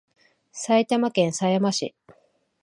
[0.51, 1.93] 埼玉県狭山市